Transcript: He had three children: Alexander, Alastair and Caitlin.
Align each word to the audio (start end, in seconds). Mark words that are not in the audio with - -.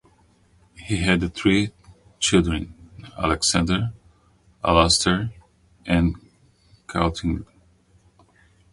He 0.79 0.97
had 0.97 1.31
three 1.35 1.73
children: 2.19 2.73
Alexander, 3.19 3.93
Alastair 4.63 5.29
and 5.85 6.15
Caitlin. 6.87 7.45